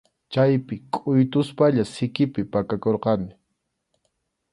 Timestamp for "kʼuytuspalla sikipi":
0.93-2.41